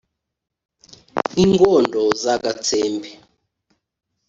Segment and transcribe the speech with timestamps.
[1.31, 3.09] nki ngondo za gatsembe,